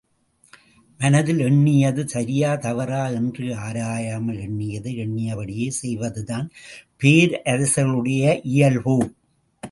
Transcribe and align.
மனத்தில் 0.99 1.39
எண்ணியது 1.39 2.03
சரியா, 2.07 2.55
தவறா 2.55 3.07
என்று 3.09 3.45
ஆராயாமல் 3.57 4.39
எண்ணியதை 4.39 4.93
எண்ணியபடியே 5.03 5.67
செய்வதுதான் 5.81 6.47
பேரரசர்களுடைய 7.03 8.23
இயல்போ? 8.53 8.97